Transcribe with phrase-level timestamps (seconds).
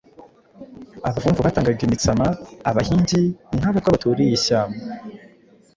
[1.07, 2.27] Abavumvu batangaga imitsama;
[2.69, 3.23] Abahigi,
[3.57, 4.79] nk'Abatwa baturiye ishyamba,